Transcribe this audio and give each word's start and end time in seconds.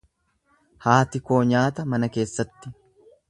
Haati 0.85 1.21
koo 1.31 1.41
nyaata 1.51 1.87
mana 1.93 2.09
keessatti. 2.17 2.73